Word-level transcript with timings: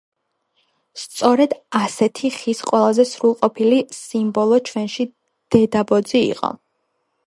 სწორედ 1.01 1.53
ასეთი 1.81 2.33
ხის 2.39 2.63
ყველაზე 2.71 3.07
სრულყოფილი 3.11 3.81
სიმბოლო 4.01 4.63
ჩვენში 4.71 5.11
დედაბოძი 5.57 6.29
იყო. 6.37 6.57